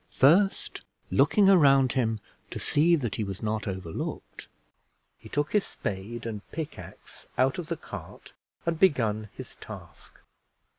First 0.09 0.81
looking 1.11 1.47
around 1.47 1.93
him 1.93 2.21
to 2.49 2.57
see 2.57 2.95
that 2.95 3.17
he 3.17 3.23
was 3.23 3.43
not 3.43 3.67
overlooked, 3.67 4.47
he 5.19 5.29
took 5.29 5.51
his 5.53 5.63
spade 5.63 6.25
and 6.25 6.41
pick 6.51 6.79
ax 6.79 7.27
out 7.37 7.59
of 7.59 7.67
the 7.67 7.77
cart 7.77 8.33
and 8.65 8.79
begun 8.79 9.29
his 9.35 9.53
task. 9.57 10.17